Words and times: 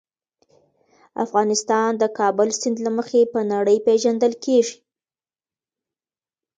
افغانستان 1.25 1.89
د 1.97 2.03
کابل 2.19 2.49
سیند 2.59 2.77
له 2.85 2.91
مخې 2.97 3.21
په 3.33 3.39
نړۍ 3.53 3.77
پېژندل 3.87 4.33
کېږي. 4.45 4.77